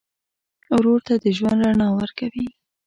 [0.75, 2.47] ورور ته د ژوند رڼا ورکوې.